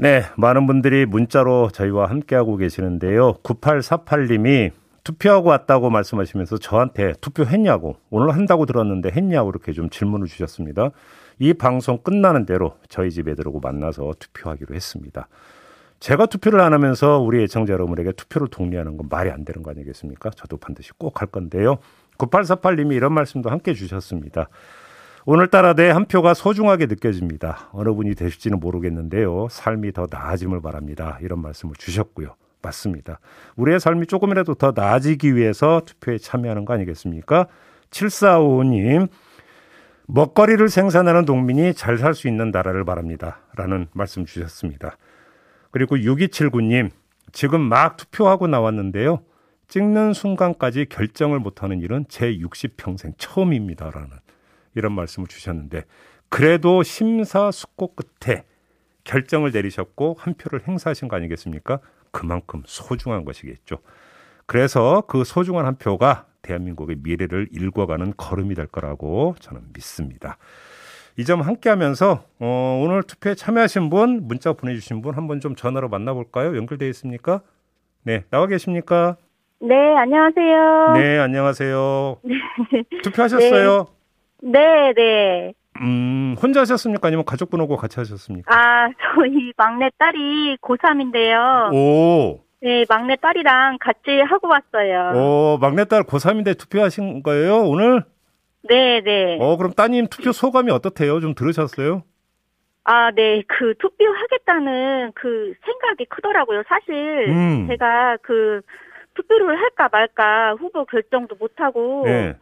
네, 0.00 0.22
많은 0.38 0.66
분들이 0.66 1.04
문자로 1.04 1.68
저희와 1.74 2.08
함께하고 2.08 2.56
계시는데요. 2.56 3.34
9848님이 3.42 4.70
투표하고 5.04 5.50
왔다고 5.50 5.90
말씀하시면서 5.90 6.56
저한테 6.56 7.12
투표했냐고, 7.20 7.96
오늘 8.08 8.34
한다고 8.34 8.64
들었는데 8.64 9.10
했냐고 9.10 9.50
이렇게 9.50 9.72
좀 9.72 9.90
질문을 9.90 10.26
주셨습니다. 10.26 10.88
이 11.38 11.52
방송 11.52 11.98
끝나는 11.98 12.46
대로 12.46 12.76
저희 12.88 13.10
집에 13.10 13.34
들어오고 13.34 13.60
만나서 13.60 14.14
투표하기로 14.18 14.74
했습니다. 14.74 15.28
제가 15.98 16.24
투표를 16.24 16.60
안 16.60 16.72
하면서 16.72 17.18
우리 17.18 17.42
애청자 17.42 17.74
여러분에게 17.74 18.12
투표를 18.12 18.48
독려하는 18.48 18.96
건 18.96 19.06
말이 19.10 19.30
안 19.30 19.44
되는 19.44 19.62
거 19.62 19.70
아니겠습니까? 19.70 20.30
저도 20.30 20.56
반드시 20.56 20.92
꼭 20.96 21.20
할 21.20 21.28
건데요. 21.28 21.76
9848님이 22.16 22.94
이런 22.94 23.12
말씀도 23.12 23.50
함께 23.50 23.74
주셨습니다. 23.74 24.48
오늘따라 25.26 25.74
내 25.74 25.90
한 25.90 26.06
표가 26.06 26.34
소중하게 26.34 26.86
느껴집니다. 26.86 27.68
어느 27.72 27.92
분이 27.92 28.14
되실지는 28.14 28.58
모르겠는데요. 28.60 29.48
삶이 29.50 29.92
더 29.92 30.06
나아짐을 30.10 30.62
바랍니다. 30.62 31.18
이런 31.20 31.40
말씀을 31.42 31.74
주셨고요. 31.76 32.36
맞습니다. 32.62 33.20
우리의 33.56 33.80
삶이 33.80 34.06
조금이라도 34.06 34.54
더 34.54 34.72
나아지기 34.74 35.34
위해서 35.34 35.82
투표에 35.84 36.18
참여하는 36.18 36.64
거 36.64 36.74
아니겠습니까? 36.74 37.46
7455님, 37.90 39.08
먹거리를 40.06 40.68
생산하는 40.68 41.24
농민이 41.24 41.74
잘 41.74 41.98
살 41.98 42.14
수 42.14 42.28
있는 42.28 42.50
나라를 42.50 42.84
바랍니다. 42.84 43.40
라는 43.56 43.88
말씀 43.92 44.24
주셨습니다. 44.24 44.96
그리고 45.70 45.96
6279님, 45.96 46.90
지금 47.32 47.60
막 47.60 47.96
투표하고 47.96 48.46
나왔는데요. 48.46 49.20
찍는 49.68 50.12
순간까지 50.14 50.86
결정을 50.88 51.38
못하는 51.38 51.80
일은 51.80 52.04
제 52.08 52.36
60평생 52.36 53.14
처음입니다. 53.18 53.90
라는 53.90 54.10
이런 54.74 54.92
말씀을 54.92 55.26
주셨는데, 55.28 55.84
그래도 56.28 56.82
심사숙고 56.82 57.94
끝에 57.94 58.44
결정을 59.04 59.50
내리셨고 59.52 60.16
한 60.18 60.34
표를 60.34 60.66
행사하신 60.66 61.08
거 61.08 61.16
아니겠습니까? 61.16 61.80
그만큼 62.12 62.62
소중한 62.66 63.24
것이겠죠. 63.24 63.78
그래서 64.46 65.02
그 65.06 65.24
소중한 65.24 65.66
한 65.66 65.76
표가 65.76 66.26
대한민국의 66.42 66.96
미래를 67.02 67.48
일궈가는 67.52 68.14
걸음이 68.16 68.54
될 68.54 68.66
거라고 68.66 69.34
저는 69.40 69.62
믿습니다. 69.74 70.36
이 71.16 71.24
점 71.24 71.40
함께 71.42 71.68
하면서 71.68 72.24
어, 72.38 72.80
오늘 72.82 73.02
투표에 73.02 73.34
참여하신 73.34 73.90
분, 73.90 74.26
문자 74.26 74.52
보내주신 74.52 75.02
분 75.02 75.16
한번 75.16 75.40
좀 75.40 75.54
전화로 75.54 75.88
만나볼까요? 75.88 76.56
연결되어 76.56 76.88
있습니까? 76.90 77.42
네, 78.04 78.24
나와 78.30 78.46
계십니까? 78.46 79.16
네, 79.60 79.74
안녕하세요. 79.98 80.92
네, 80.94 81.18
안녕하세요. 81.18 82.16
네. 82.24 83.00
투표하셨어요? 83.02 83.78
네, 83.78 83.99
네. 84.42 85.52
음, 85.80 86.34
혼자 86.40 86.60
하셨습니까? 86.60 87.08
아니면 87.08 87.24
가족분하고 87.24 87.76
같이 87.76 87.98
하셨습니까? 88.00 88.54
아, 88.54 88.88
저희 89.14 89.52
막내 89.56 89.90
딸이 89.98 90.58
고3인데요. 90.60 91.72
오. 91.72 92.40
네, 92.62 92.84
막내 92.88 93.16
딸이랑 93.16 93.78
같이 93.80 94.20
하고 94.20 94.48
왔어요. 94.48 95.12
오, 95.18 95.58
막내 95.58 95.84
딸 95.86 96.02
고3인데 96.02 96.58
투표하신 96.58 97.22
거예요, 97.22 97.62
오늘? 97.62 98.04
네, 98.68 99.00
네. 99.00 99.38
어, 99.40 99.56
그럼 99.56 99.72
따님 99.72 100.06
투표 100.08 100.32
소감이 100.32 100.70
어떻대요? 100.70 101.20
좀 101.20 101.34
들으셨어요? 101.34 102.02
아, 102.84 103.10
네. 103.12 103.42
그 103.46 103.74
투표하겠다는 103.78 105.12
그 105.14 105.54
생각이 105.64 106.04
크더라고요. 106.06 106.62
사실 106.68 107.28
음. 107.28 107.66
제가 107.68 108.18
그 108.22 108.60
투표를 109.14 109.58
할까 109.58 109.88
말까 109.90 110.54
후보 110.58 110.84
결정도 110.84 111.36
못 111.38 111.52
하고 111.56 112.02
네. 112.04 112.34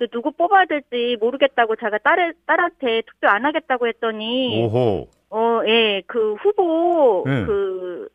그 0.00 0.08
누구 0.08 0.32
뽑아야 0.32 0.64
될지 0.64 1.18
모르겠다고 1.20 1.76
제가 1.76 1.98
딸 1.98 2.32
딸한테 2.46 3.02
투표 3.06 3.28
안 3.28 3.44
하겠다고 3.44 3.86
했더니 3.86 4.64
오호. 4.64 5.08
어, 5.28 5.60
예. 5.66 6.02
그 6.06 6.34
후보 6.36 7.22
네. 7.26 7.44
그 7.44 8.08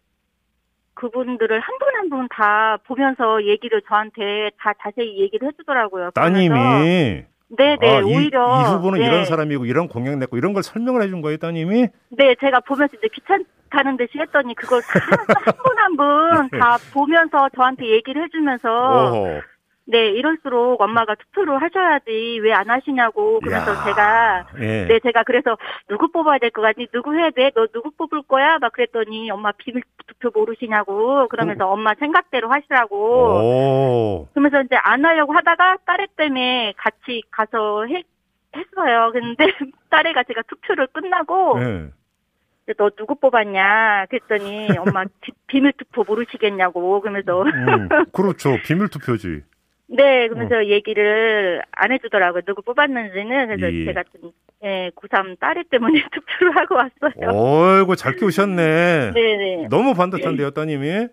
그분들을 0.95 1.59
한 1.59 1.77
분 1.77 1.95
한 1.95 2.09
분 2.09 2.27
다 2.29 2.77
보면서 2.87 3.43
얘기를 3.45 3.83
저한테 3.87 4.49
다 4.59 4.73
자세히 4.81 5.19
얘기를 5.19 5.47
해주더라고요. 5.49 6.09
따님이 6.15 7.23
네네 7.49 7.77
아, 7.87 7.99
이, 7.99 8.03
오히려 8.03 8.61
이 8.61 8.73
후보는 8.73 8.99
네. 8.99 9.05
이런 9.05 9.25
사람이고 9.25 9.65
이런 9.65 9.87
공약 9.87 10.17
냈고 10.17 10.37
이런 10.37 10.53
걸 10.53 10.63
설명을 10.63 11.03
해준 11.03 11.21
거예요, 11.21 11.37
따님이? 11.37 11.87
네 12.09 12.35
제가 12.39 12.61
보면서 12.61 12.97
이제 12.97 13.07
귀찮다는 13.13 13.97
듯이 13.97 14.17
했더니 14.17 14.55
그걸 14.55 14.81
한 14.81 15.55
분 15.61 15.77
한 15.77 15.95
분 16.49 16.49
다 16.59 16.77
보면서 16.93 17.47
저한테 17.55 17.85
얘기를 17.91 18.23
해주면서 18.23 18.67
오호. 19.13 19.41
네 19.87 20.09
이럴수록 20.09 20.81
엄마가 20.81 21.13
투표를 21.15 21.61
하셔야지 21.61 22.39
왜 22.41 22.51
안 22.53 22.69
하시냐고 22.69 23.39
그래서 23.41 23.71
야. 23.71 23.83
제가 23.85 24.47
예. 24.59 24.85
네 24.87 24.99
제가 24.99 25.21
그래서 25.23 25.57
누구 25.87 26.07
뽑아야 26.11 26.39
될 26.39 26.49
것 26.49 26.61
같니 26.63 26.87
누구 26.91 27.13
해야 27.15 27.29
돼 27.29 27.51
너 27.53 27.67
누구 27.67 27.91
뽑을 27.91 28.23
거야 28.23 28.57
막 28.59 28.73
그랬더니 28.73 29.29
엄마 29.29 29.51
비밀 29.51 29.83
투표 30.07 30.31
모르시냐고 30.39 31.27
그러면서 31.27 31.67
엄마 31.69 31.93
생각대로 31.95 32.49
하시라고 32.49 32.97
오. 32.97 34.27
그러면서 34.33 34.61
이제 34.61 34.75
안 34.75 35.05
하려고 35.05 35.33
하다가 35.33 35.77
딸애 35.85 36.07
때문에 36.17 36.73
같이 36.77 37.21
가서 37.29 37.85
해, 37.85 38.03
했어요. 38.55 39.11
근데 39.13 39.45
딸애가 39.91 40.23
제가 40.23 40.41
투표를 40.47 40.87
끝나고 40.87 41.59
예. 41.61 42.73
너 42.77 42.89
누구 42.91 43.13
뽑았냐 43.15 44.07
그랬더니 44.09 44.69
엄마 44.79 45.03
비, 45.21 45.31
비밀 45.45 45.73
투표 45.73 46.03
모르시겠냐고 46.07 47.01
그러면서 47.01 47.43
음, 47.43 47.87
그렇죠. 48.11 48.57
비밀 48.65 48.87
투표지. 48.89 49.43
네 49.87 50.27
그러면서 50.27 50.65
얘기를 50.67 51.61
안 51.71 51.91
해주더라고요. 51.91 52.41
누구 52.45 52.61
뽑았는지는 52.63 53.47
그래서 53.47 53.71
예. 53.73 53.85
제가 53.85 54.03
좀 54.11 54.31
예, 54.63 54.89
고3 54.95 55.39
딸애 55.39 55.63
때문에 55.69 56.01
투표를 56.11 56.55
하고 56.55 56.75
왔어요. 56.75 57.29
어이구, 57.79 57.95
잘 57.95 58.15
키우셨네. 58.15 59.11
네네. 59.13 59.67
너무 59.69 59.93
반듯한데요, 59.93 60.51
따님이? 60.51 61.07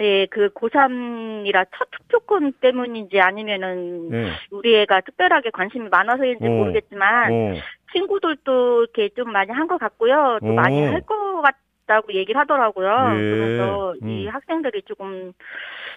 예, 0.00 0.26
그 0.26 0.48
고3이라 0.50 1.66
첫 1.76 1.88
투표권 1.90 2.52
때문인지 2.60 3.20
아니면은 3.20 4.10
예. 4.12 4.30
우리 4.52 4.76
애가 4.76 5.00
특별하게 5.00 5.50
관심이 5.50 5.88
많아서인지 5.88 6.44
어. 6.46 6.48
모르겠지만 6.50 7.32
어. 7.32 7.54
친구들도 7.92 8.82
이렇게 8.82 9.08
좀 9.16 9.32
많이 9.32 9.50
한 9.50 9.66
것 9.66 9.78
같고요. 9.78 10.38
또 10.40 10.46
오. 10.46 10.52
많이 10.52 10.80
할 10.84 11.00
것 11.02 11.42
같 11.42 11.56
다고 11.88 12.12
얘기를 12.14 12.40
하더라고요. 12.40 12.88
예. 13.16 13.20
그래서 13.20 13.94
이 14.02 14.26
음. 14.26 14.28
학생들이 14.30 14.82
조금 14.82 15.32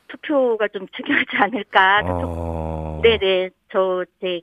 투표가 0.07 0.69
좀 0.69 0.88
중요하지 0.91 1.38
않을까. 1.38 2.02
아. 2.06 3.00
네네, 3.03 3.52
저 3.72 4.03
제 4.19 4.41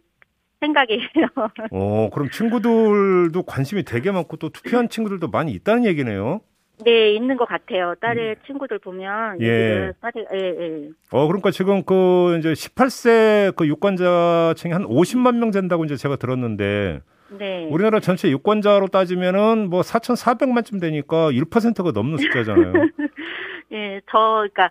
생각이에요. 0.61 1.29
어, 1.73 2.11
그럼 2.13 2.31
친구들도 2.31 3.43
관심이 3.45 3.85
되게 3.85 4.11
많고 4.11 4.37
또 4.37 4.51
투표한 4.51 4.89
친구들도 4.89 5.29
많이 5.29 5.53
있다는 5.53 5.85
얘기네요. 5.87 6.41
네, 6.85 7.13
있는 7.13 7.37
것 7.37 7.47
같아요. 7.49 7.95
딸의 8.01 8.37
친구들 8.47 8.79
보면 8.79 9.35
음. 9.35 9.43
예. 9.43 9.93
딸이 10.01 10.27
예, 10.33 10.39
예. 10.39 10.89
어, 11.11 11.27
그러니까 11.27 11.51
지금 11.51 11.83
그 11.85 12.37
이제 12.39 12.53
18세 12.53 13.57
그 13.57 13.67
유권자층이 13.67 14.73
한 14.73 14.85
50만 14.85 15.37
명 15.37 15.51
된다고 15.51 15.85
이제 15.85 15.97
제가 15.97 16.17
들었는데 16.17 17.01
네. 17.31 17.66
우리나라 17.71 18.00
전체 18.00 18.31
유권자로 18.31 18.89
따지면은 18.89 19.69
뭐 19.69 19.83
4,400만쯤 19.83 20.81
되니까 20.81 21.31
1%가 21.31 21.91
넘는 21.93 22.19
숫자잖아요. 22.19 22.72
예, 23.72 24.00
저, 24.11 24.41
그니까, 24.41 24.71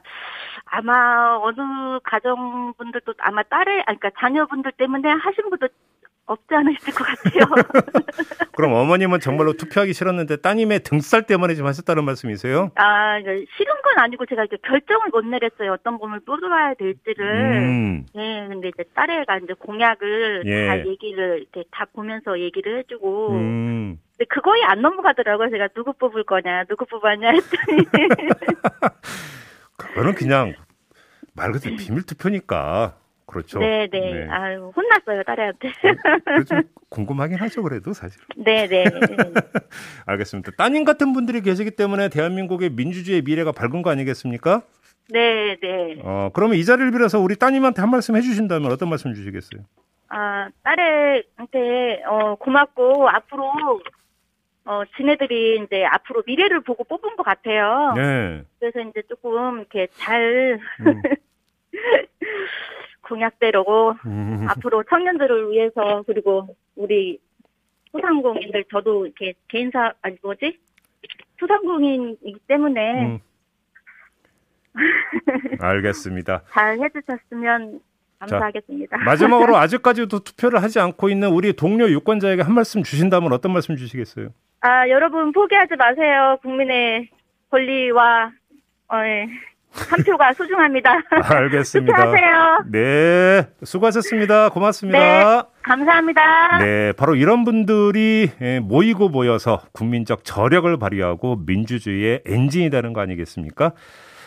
아마, 0.66 1.38
어느 1.40 2.00
가정분들도 2.03 3.13
아마 3.19 3.44
딸의, 3.44 3.84
아니, 3.85 4.00
그니까 4.00 4.19
자녀분들 4.19 4.72
때문에 4.73 5.07
하신 5.07 5.50
분도 5.50 5.67
없지 6.25 6.44
있을 6.81 6.94
것 6.94 7.06
같아요. 7.06 7.46
그럼 8.56 8.73
어머님은 8.73 9.19
정말로 9.19 9.53
투표하기 9.53 9.94
싫었는데 9.94 10.38
따님의 10.38 10.81
등살 10.81 11.25
때문에 11.25 11.56
좀 11.56 11.66
하셨다는 11.67 12.03
말씀이세요? 12.03 12.72
아, 12.75 13.17
이제 13.19 13.46
싫은 13.56 13.73
건 13.77 13.77
아니고 14.02 14.25
제가 14.25 14.46
이제 14.46 14.58
결정을 14.63 15.09
못 15.12 15.25
내렸어요. 15.25 15.74
어떤 15.74 16.00
분을 16.00 16.19
뽑아야 16.22 16.74
될지를. 16.75 17.25
음. 17.53 18.06
예, 18.16 18.46
근데 18.47 18.69
이제 18.69 18.84
딸애가 18.94 19.38
이제 19.40 19.53
공약을 19.53 20.44
예. 20.46 20.68
다 20.68 20.85
얘기를, 20.85 21.40
이렇게 21.40 21.63
다 21.72 21.85
보면서 21.94 22.40
얘기를 22.40 22.79
해주고. 22.79 23.32
음. 23.32 23.99
근데 24.17 24.26
그거에 24.29 24.64
안 24.64 24.82
넘어가더라고요. 24.82 25.49
제가 25.49 25.67
누구 25.70 25.94
뽑을 25.94 26.23
거냐, 26.23 26.64
누구 26.66 26.85
뽑았냐 26.85 27.32
했더니. 27.32 27.84
그거는 29.78 30.16
그냥 30.16 30.53
말 31.34 31.52
그대로 31.52 31.76
비밀 31.76 32.03
투표니까. 32.03 32.97
그렇죠. 33.37 33.59
네네. 33.59 34.28
아유, 34.29 34.72
혼났어요, 34.75 35.23
딸애한테. 35.23 35.72
좀 36.47 36.61
궁금하긴 36.89 37.37
하죠, 37.37 37.61
그래도 37.61 37.93
사실. 37.93 38.19
네네. 38.35 38.85
알겠습니다. 40.07 40.51
따님 40.57 40.84
같은 40.84 41.13
분들이 41.13 41.41
계시기 41.41 41.72
때문에 41.72 42.09
대한민국의 42.09 42.72
민주주의의 42.72 43.22
미래가 43.22 43.51
밝은 43.51 43.84
거 43.84 43.91
아니겠습니까? 43.91 44.63
네네. 45.09 46.01
어, 46.03 46.31
그러면 46.34 46.57
이 46.57 46.66
자리를 46.66 46.91
빌어서 46.91 47.19
우리 47.19 47.35
따님한테 47.35 47.81
한 47.81 47.91
말씀 47.91 48.16
해주신다면 48.16 48.72
어떤 48.72 48.89
말씀 48.89 49.13
주시겠어요? 49.13 49.61
아, 50.09 50.49
딸애한테, 50.63 52.03
어, 52.07 52.35
고맙고, 52.35 53.07
앞으로, 53.09 53.51
어, 54.66 54.81
지네들이 54.97 55.63
이제 55.63 55.85
앞으로 55.85 56.23
미래를 56.25 56.61
보고 56.61 56.84
뽑은 56.85 57.16
것 57.17 57.23
같아요. 57.23 57.93
네. 57.95 58.41
그래서 58.59 58.79
이제 58.89 59.01
조금 59.07 59.59
이렇게 59.59 59.87
잘, 59.97 60.59
음. 60.79 61.01
공약대로 63.08 63.96
음. 64.06 64.46
앞으로 64.50 64.84
청년들을 64.84 65.52
위해서, 65.52 66.04
그리고 66.06 66.56
우리 66.76 67.20
소상공인들 67.92 68.66
저도 68.72 69.06
이렇게 69.06 69.34
개인사, 69.48 69.94
아니 70.02 70.18
뭐지? 70.22 70.58
소상공인이기 71.40 72.40
때문에 72.48 73.06
음. 73.06 73.20
알겠습니다. 75.59 76.44
잘 76.52 76.80
해주셨으면 76.80 77.80
감사하겠습니다. 78.20 78.98
자, 78.98 79.04
마지막으로 79.04 79.58
아직까지도 79.58 80.20
투표를 80.20 80.62
하지 80.62 80.80
않고 80.80 81.09
있는 81.09 81.30
우리 81.30 81.54
동료 81.54 81.90
유권자에게 81.90 82.42
한 82.42 82.54
말씀 82.54 82.84
주신다면 82.84 83.32
어떤 83.34 83.54
말씀 83.54 83.76
주시겠어요? 83.76 84.30
아 84.62 84.90
여러분 84.90 85.32
포기하지 85.32 85.76
마세요. 85.76 86.38
국민의 86.42 87.09
권리와 87.50 88.32
어, 88.90 88.98
예. 89.04 89.28
한 89.72 90.03
표가 90.03 90.34
소중합니다. 90.34 91.02
알겠습니다. 91.23 91.96
투표하세요. 91.96 92.58
네, 92.72 93.47
수고하셨습니다. 93.64 94.49
고맙습니다. 94.49 94.99
네, 94.99 95.43
감사합니다. 95.61 96.58
네, 96.59 96.93
바로 96.93 97.16
이런 97.16 97.43
분들이 97.43 98.31
예, 98.41 98.59
모이고 98.59 99.09
모여서 99.09 99.61
국민적 99.73 100.23
저력을 100.23 100.78
발휘하고 100.79 101.43
민주주의의 101.46 102.22
엔진이 102.25 102.69
되는 102.72 102.93
거 102.93 103.02
아니겠습니까? 103.02 103.73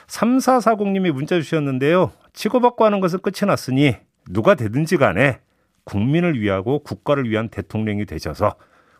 3440님이 0.07 1.11
문자 1.13 1.37
주셨는데요. 1.37 2.13
치고받고 2.33 2.85
하는 2.85 3.01
것은 3.01 3.21
끝이 3.21 3.47
났으니 3.47 3.97
누가 4.29 4.55
되든지 4.55 4.97
간에 4.99 5.41
국민을 5.85 6.39
위하고 6.41 6.81
국가를 6.81 7.29
위한 7.29 7.49
대통령이 7.49 8.07
되셔서 8.07 8.55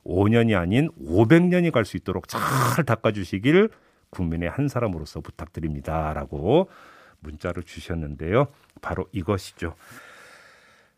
5년이 0.05 0.59
아닌 0.59 0.89
500년이 1.01 1.71
갈 1.73 1.85
수 1.85 1.97
있도록 1.97 2.27
잘 2.27 2.41
닦아주시길 2.87 3.69
국민의 4.11 4.51
한 4.51 4.69
사람으로서 4.69 5.21
부탁드립니다. 5.21 6.13
라고 6.15 6.69
문자를 7.21 7.63
주셨는데요. 7.63 8.49
바로 8.83 9.07
이것이죠. 9.13 9.75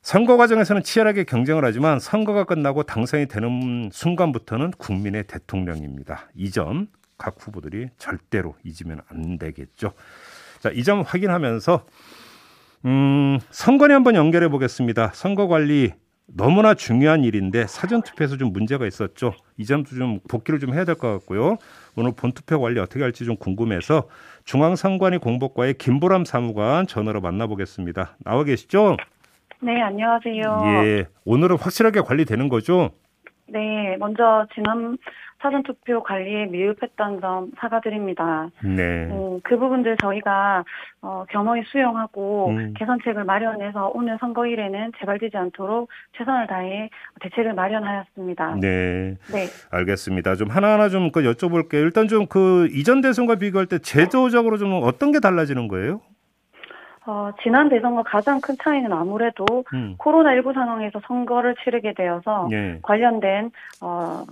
선거 0.02 0.36
과정에서는 0.36 0.82
치열하게 0.82 1.24
경쟁을 1.24 1.64
하지만 1.64 2.00
선거가 2.00 2.44
끝나고 2.44 2.82
당선이 2.82 3.26
되는 3.28 3.90
순간부터는 3.92 4.72
국민의 4.72 5.24
대통령입니다. 5.26 6.28
이 6.34 6.50
점 6.50 6.88
각 7.18 7.36
후보들이 7.38 7.88
절대로 7.98 8.56
잊으면 8.64 9.00
안 9.08 9.38
되겠죠. 9.38 9.92
자, 10.58 10.70
이 10.70 10.82
점 10.82 11.02
확인하면서 11.02 11.86
음, 12.86 13.38
선거에 13.50 13.92
한번 13.92 14.16
연결해 14.16 14.48
보겠습니다. 14.48 15.12
선거 15.14 15.46
관리 15.46 15.92
너무나 16.34 16.74
중요한 16.74 17.24
일인데 17.24 17.66
사전 17.66 18.02
투표에서 18.02 18.36
좀 18.38 18.52
문제가 18.52 18.86
있었죠. 18.86 19.34
이 19.58 19.66
점도 19.66 19.94
좀 19.94 20.18
복귀를 20.28 20.60
좀 20.60 20.72
해야 20.72 20.84
될 20.84 20.94
것 20.94 21.10
같고요. 21.12 21.56
오늘 21.96 22.12
본투표 22.16 22.60
관리 22.60 22.80
어떻게 22.80 23.02
할지 23.02 23.24
좀 23.24 23.36
궁금해서 23.36 24.08
중앙선관위 24.44 25.18
공보과의 25.18 25.74
김보람 25.74 26.24
사무관 26.24 26.86
전화로 26.86 27.20
만나보겠습니다. 27.20 28.16
나와 28.24 28.44
계시죠? 28.44 28.96
네, 29.60 29.80
안녕하세요. 29.80 30.62
예, 30.84 31.06
오늘은 31.24 31.56
확실하게 31.58 32.00
관리되는 32.00 32.48
거죠? 32.48 32.90
네, 33.48 33.96
먼저 33.98 34.46
지난 34.54 34.96
사전 35.42 35.62
투표 35.64 36.02
관리에 36.04 36.46
미흡했던 36.46 37.20
점 37.20 37.50
사과드립니다. 37.58 38.48
네. 38.62 39.08
음, 39.10 39.40
그 39.42 39.58
부분들 39.58 39.96
저희가 40.00 40.64
어, 41.02 41.24
겸허히 41.30 41.62
수용하고 41.64 42.50
음. 42.50 42.74
개선책을 42.78 43.24
마련해서 43.24 43.90
오늘 43.92 44.16
선거일에는 44.20 44.92
재발되지 45.00 45.36
않도록 45.36 45.88
최선을 46.16 46.46
다해 46.46 46.90
대책을 47.20 47.54
마련하였습니다. 47.54 48.56
네. 48.60 49.16
네. 49.32 49.46
알겠습니다. 49.72 50.36
좀 50.36 50.48
하나하나 50.48 50.88
좀 50.88 51.10
그 51.10 51.22
여쭤볼게요. 51.22 51.82
일단 51.82 52.06
좀 52.06 52.26
그 52.28 52.68
이전 52.72 53.00
대선과 53.00 53.34
비교할 53.36 53.66
때 53.66 53.78
제도적으로 53.80 54.56
좀 54.58 54.72
어떤 54.84 55.10
게 55.10 55.18
달라지는 55.18 55.66
거예요? 55.66 56.00
어, 57.06 57.30
지난 57.42 57.68
대선과 57.68 58.04
가장 58.04 58.40
큰 58.40 58.56
차이는 58.62 58.92
아무래도 58.92 59.44
음. 59.74 59.96
코로나19 59.98 60.54
상황에서 60.54 61.00
선거를 61.06 61.56
치르게 61.64 61.94
되어서 61.94 62.48
예. 62.52 62.78
관련된 62.82 63.50
어, 63.80 64.24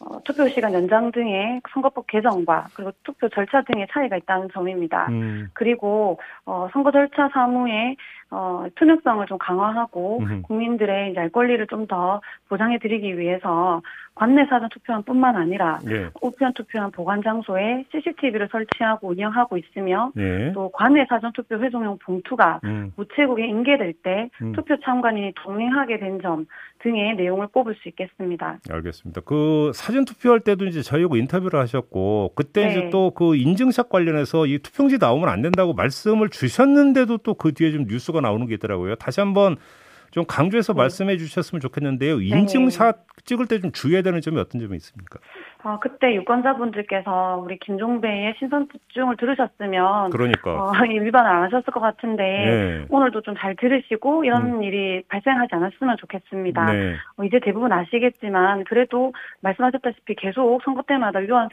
어, 0.00 0.18
투표 0.24 0.48
시간 0.48 0.72
연장 0.72 1.12
등의 1.12 1.60
선거법 1.72 2.06
개정과 2.06 2.68
그리고 2.74 2.92
투표 3.04 3.28
절차 3.28 3.62
등의 3.62 3.86
차이가 3.92 4.16
있다는 4.16 4.48
점입니다. 4.52 5.06
음. 5.10 5.50
그리고 5.52 6.18
어, 6.46 6.68
선거 6.72 6.90
절차 6.90 7.28
사무의 7.32 7.96
어, 8.30 8.66
투명성을 8.76 9.26
좀 9.26 9.38
강화하고 9.38 10.20
음. 10.20 10.42
국민들의 10.42 11.10
이제 11.10 11.20
알 11.20 11.30
권리를 11.30 11.66
좀 11.66 11.80
더 11.90 12.20
보장해 12.48 12.78
드리기 12.78 13.18
위해서 13.18 13.80
관내 14.14 14.44
사전 14.50 14.68
투표함뿐만 14.68 15.34
아니라 15.34 15.78
예. 15.88 16.10
우편 16.20 16.52
투표함 16.52 16.90
보관 16.90 17.22
장소에 17.22 17.86
CCTV를 17.90 18.48
설치하고 18.52 19.08
운영하고 19.08 19.56
있으며 19.56 20.12
예. 20.18 20.52
또 20.52 20.68
관내 20.70 21.06
사전 21.08 21.32
투표 21.32 21.56
회동용 21.58 21.98
봉투가 22.04 22.60
음. 22.64 22.92
우체국에 22.96 23.46
인계될 23.46 23.94
때 24.02 24.28
음. 24.42 24.52
투표 24.52 24.76
참관인이 24.84 25.32
동행하게 25.42 25.98
된 25.98 26.20
점 26.20 26.46
등의 26.82 27.14
내용을 27.16 27.46
뽑을 27.52 27.74
수 27.76 27.88
있겠습니다. 27.90 28.58
알겠습니다. 28.70 29.20
그 29.26 29.70
사전 29.74 30.04
투표할 30.06 30.40
때도 30.40 30.66
이제 30.66 30.80
저희하고 30.82 31.16
인터뷰를 31.16 31.60
하셨고 31.60 32.32
그때 32.34 32.66
네. 32.66 32.70
이제 32.70 32.90
또 32.90 33.10
그 33.10 33.36
인증샷 33.36 33.88
관련해서 33.88 34.46
이 34.46 34.58
투표용지 34.58 34.98
나오면 34.98 35.28
안 35.28 35.42
된다고 35.42 35.72
말씀을 35.74 36.28
주셨는데도 36.30 37.18
또 37.18 37.34
그 37.34 37.52
뒤에 37.52 37.70
좀 37.72 37.84
뉴스가 37.88 38.19
나오는 38.20 38.46
게 38.46 38.54
있더라고요. 38.54 38.94
다시 38.96 39.20
한번 39.20 39.56
좀 40.10 40.24
강조해서 40.26 40.72
네. 40.72 40.78
말씀해 40.78 41.16
주셨으면 41.18 41.60
좋겠는데요. 41.60 42.18
네. 42.18 42.24
인증샷 42.26 43.06
찍을 43.24 43.46
때 43.46 43.60
좀 43.60 43.70
주의해야 43.70 44.02
되는 44.02 44.20
점이 44.20 44.38
어떤 44.40 44.60
점이 44.60 44.74
있습니까? 44.76 45.18
아, 45.62 45.78
그때 45.78 46.14
유권자분들께서 46.14 47.42
우리 47.44 47.58
김종배의 47.58 48.34
신선 48.38 48.66
집중을 48.72 49.16
들으셨으면 49.18 50.08
그러니까 50.10 50.54
어, 50.54 50.72
위반을 50.88 51.30
안 51.30 51.42
하셨을 51.44 51.72
것 51.72 51.80
같은데 51.80 52.22
네. 52.22 52.86
오늘도 52.88 53.20
좀 53.22 53.34
잘 53.38 53.56
들으시고 53.56 54.24
이런 54.24 54.54
음. 54.56 54.62
일이 54.62 55.02
발생하지 55.08 55.54
않았으면 55.54 55.96
좋겠습니다. 55.98 56.72
네. 56.72 56.94
어, 57.16 57.24
이제 57.24 57.38
대부분 57.42 57.72
아시겠지만 57.72 58.64
그래도 58.64 59.12
말씀하셨다시피 59.42 60.14
계속 60.16 60.60
선거 60.64 60.82
때마다 60.82 61.20
위헌 61.20 61.48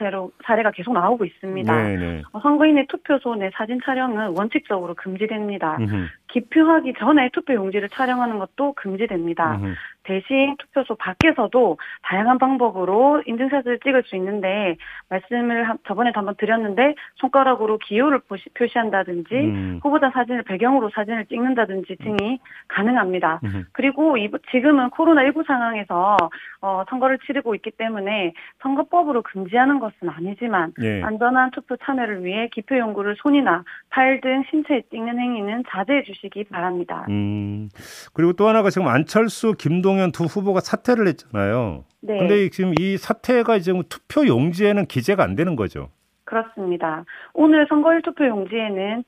사례가 0.45 0.71
계속 0.71 0.93
나오고 0.93 1.25
있습니다. 1.25 1.83
네, 1.83 1.97
네. 1.97 2.21
어, 2.31 2.39
선거인의 2.39 2.87
투표소 2.87 3.35
내 3.35 3.51
사진 3.53 3.79
촬영은 3.85 4.37
원칙적으로 4.37 4.95
금지됩니다. 4.95 5.77
음흠. 5.79 6.07
기표하기 6.29 6.93
전에 6.99 7.29
투표 7.33 7.53
용지를 7.53 7.89
촬영하는 7.89 8.39
것도 8.39 8.73
금지됩니다. 8.73 9.59
대신 10.07 10.55
투표소 10.57 10.95
밖에서도 10.95 11.77
다양한 12.03 12.37
방법으로 12.37 13.21
인증샷을 13.25 13.79
찍을 13.83 14.03
수 14.03 14.15
있는데 14.15 14.77
말씀을 15.09 15.67
저번에도 15.85 16.19
한번 16.19 16.35
드렸는데 16.37 16.95
손가락으로 17.15 17.77
기호를 17.77 18.21
표시한다든지 18.53 19.35
음. 19.35 19.79
후보자 19.83 20.09
사진을 20.11 20.43
배경으로 20.43 20.89
사진을 20.95 21.25
찍는다든지 21.25 21.97
등이 21.97 22.39
가능합니다. 22.69 23.41
음. 23.43 23.65
그리고 23.73 24.15
지금은 24.51 24.89
코로나19 24.91 25.45
상황에서 25.45 26.17
어, 26.61 26.83
선거를 26.89 27.19
치르고 27.25 27.53
있기 27.55 27.71
때문에 27.71 28.33
선거법으로 28.61 29.23
금지하는 29.23 29.79
것은 29.79 30.09
아니지만 30.09 30.73
예. 30.81 31.03
안전한 31.03 31.51
투표 31.51 31.75
참여를 31.77 32.23
위해 32.23 32.47
기표 32.53 32.77
용구를 32.77 33.15
손이나 33.19 33.63
팔 33.89 34.21
등 34.21 34.43
신체에 34.49 34.83
찍는 34.89 35.19
행위는 35.19 35.63
자제해 35.69 36.03
주시기 36.03 36.45
바랍니다. 36.45 37.05
음. 37.09 37.69
그리고 38.13 38.33
또 38.33 38.47
하나가 38.47 38.69
지금 38.69 38.87
안철수, 38.87 39.53
김동 39.57 39.96
김동연 39.97 40.11
두 40.11 40.25
후보가 40.25 40.61
사퇴를 40.61 41.07
했잖아요. 41.07 41.83
네. 42.01 42.19
근데 42.19 42.49
지금 42.49 42.73
이 42.79 42.97
사퇴가 42.97 43.57
이제 43.57 43.73
뭐 43.73 43.83
투표 43.89 44.25
용지에는 44.25 44.85
기재가 44.85 45.23
안 45.23 45.35
되는 45.35 45.55
거죠. 45.55 45.89
그렇습니다. 46.23 47.03
오늘 47.33 47.65
선거일 47.67 48.01
투표 48.03 48.25
용지에는 48.27 49.03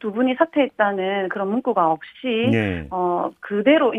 두 0.00 0.12
분이 0.12 0.34
사퇴했다는 0.36 1.28
그런 1.28 1.48
문구가 1.48 1.90
없이 1.90 2.48
네. 2.50 2.88
어 2.90 3.30
그대로 3.40 3.92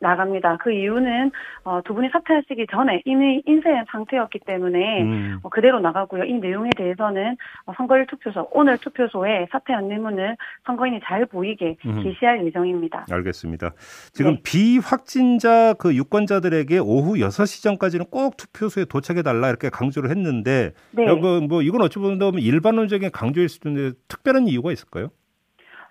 나갑니다. 0.00 0.56
그 0.58 0.72
이유는 0.72 1.30
어, 1.64 1.80
두 1.84 1.94
분이 1.94 2.08
사퇴하시기 2.10 2.66
전에 2.70 3.02
이미 3.04 3.42
인쇄한 3.46 3.84
상태였기 3.90 4.40
때문에 4.40 5.02
음. 5.02 5.38
어, 5.42 5.48
그대로 5.48 5.80
나가고요. 5.80 6.24
이 6.24 6.34
내용에 6.34 6.70
대해서는 6.76 7.36
어, 7.66 7.72
선거일 7.76 8.06
투표소 8.06 8.48
오늘 8.52 8.78
투표소에 8.78 9.48
사퇴 9.52 9.72
안내문을 9.72 10.36
선거인이 10.66 11.00
잘 11.04 11.26
보이게 11.26 11.76
음. 11.86 12.02
게시할 12.02 12.44
예정입니다. 12.46 13.06
알겠습니다. 13.10 13.72
지금 14.12 14.36
네. 14.36 14.42
비확진자 14.42 15.74
그 15.78 15.94
유권자들에게 15.94 16.78
오후 16.78 17.14
6시 17.14 17.62
전까지는 17.62 18.06
꼭 18.10 18.36
투표소에 18.36 18.86
도착해 18.86 19.22
달라 19.22 19.48
이렇게 19.48 19.68
강조를 19.68 20.10
했는데 20.10 20.72
네. 20.92 21.12
뭐, 21.12 21.40
뭐 21.40 21.62
이건 21.62 21.82
어찌 21.82 21.98
보면 21.98 22.34
일반론적인 22.34 23.10
강조일 23.12 23.48
수도 23.48 23.68
있는데 23.68 23.96
특별한 24.08 24.48
이유가 24.48 24.72
있을까요? 24.72 25.10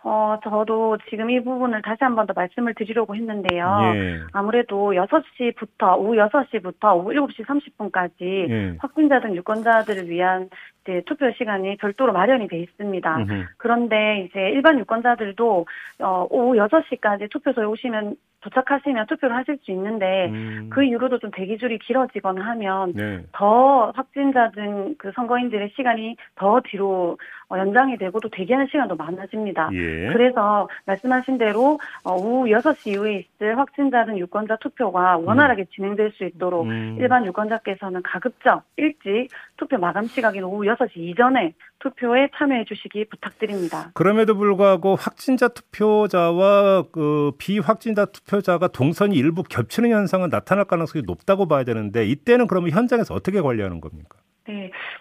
어, 0.10 0.40
저도 0.44 0.98
지금 1.10 1.30
이 1.30 1.40
부분을 1.44 1.82
다시 1.84 1.98
한 2.04 2.16
번 2.16 2.26
더 2.26 2.34
말씀을 2.36 2.74
드리려고 2.74 3.16
했는데요. 3.16 3.82
예. 3.96 4.20
아무래도 4.34 4.92
6시부터, 4.94 5.98
오후 6.00 6.16
6시부터 6.16 6.96
오후 6.98 7.12
7시 7.14 7.46
30분까지 7.46 8.22
예. 8.50 8.76
확진자 8.80 9.20
등 9.20 9.36
유권자들을 9.36 10.10
위한 10.10 10.50
이제 10.84 11.02
투표 11.06 11.32
시간이 11.32 11.78
별도로 11.78 12.12
마련이 12.14 12.48
돼 12.48 12.58
있습니다. 12.60 13.18
음흠. 13.18 13.46
그런데 13.58 14.26
이제 14.28 14.40
일반 14.50 14.80
유권자들도 14.80 15.66
어, 16.02 16.28
오후 16.30 16.56
6시까지 16.56 17.30
투표소에 17.32 17.66
오시면 17.66 18.16
도착하시면 18.42 19.08
투표를 19.08 19.36
하실 19.36 19.58
수 19.64 19.72
있는데 19.72 20.28
음. 20.30 20.70
그 20.72 20.82
이후로도 20.84 21.20
좀 21.20 21.30
대기줄이 21.32 21.78
길어지거나 21.80 22.42
하면 22.52 22.94
네. 22.96 23.20
더 23.34 23.92
확진자 23.96 24.50
등 24.52 24.80
그 24.98 25.12
선거인들의 25.16 25.72
시간이 25.76 26.16
더 26.36 26.62
뒤로 26.66 27.18
어, 27.50 27.58
연장이 27.58 27.98
되고 27.98 28.20
또 28.20 28.30
대기하는 28.30 28.68
시간도 28.72 28.96
많아집니다. 28.96 29.70
예. 29.74 29.99
예. 30.00 30.14
그래서 30.14 30.70
말씀하신 30.86 31.38
대로 31.38 31.80
어, 32.04 32.14
오후 32.14 32.46
6시 32.46 32.92
이후에 32.92 33.20
있을 33.20 33.58
확진자 33.58 34.06
등 34.06 34.18
유권자 34.18 34.58
투표가 34.58 35.18
원활하게 35.18 35.64
음. 35.64 35.66
진행될 35.74 36.12
수 36.14 36.26
있도록 36.26 36.66
음. 36.66 36.98
일반 37.00 37.26
유권자께서는 37.26 38.02
가급적 38.04 38.64
일찍 38.78 39.30
투표 39.58 39.78
마감 39.78 40.06
시각인 40.06 40.44
오후 40.44 40.64
6시 40.64 40.98
이전에 40.98 41.54
투표에 41.80 42.30
참여해 42.36 42.66
주시기 42.66 43.06
부탁드립니다. 43.06 43.92
그럼에도 43.94 44.36
불구하고 44.36 44.96
확진자 44.96 45.48
투표자와 45.48 46.84
그 46.92 47.32
비확진자 47.38 48.06
투표자가 48.06 48.68
동선이 48.68 49.16
일부 49.16 49.44
겹치는 49.44 49.90
현상은 49.90 50.30
나타날 50.30 50.66
가능성이 50.66 51.04
높다고 51.06 51.48
봐야 51.48 51.64
되는데 51.64 52.06
이때는 52.06 52.48
그러면 52.48 52.72
현장에서 52.72 53.14
어떻게 53.14 53.42
관리하는 53.42 53.82
겁니까? 53.82 54.18